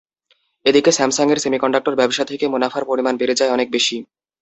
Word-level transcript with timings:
এদিকে 0.65 0.91
স্যামসাংয়ের 0.91 1.39
সেমিকন্ডাক্টর 1.39 1.93
ব্যবসা 1.95 2.23
থেকে 2.25 2.45
মুনাফার 2.47 2.83
পরিমাণ 2.85 3.13
বেড়ে 3.17 3.37
যায় 3.39 3.53
অনেক 3.53 3.67
বেশি। 3.71 3.97